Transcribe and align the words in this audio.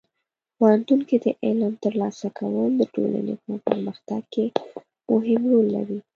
پوهنتون 0.57 0.99
کې 1.09 1.17
د 1.25 1.27
علم 1.45 1.73
ترلاسه 1.83 2.27
کول 2.37 2.71
د 2.77 2.81
ټولنې 2.93 3.35
په 3.43 3.51
پرمختګ 3.67 4.21
کې 4.33 4.45
مهم 5.11 5.41
رول 5.51 5.67
لري. 5.75 5.97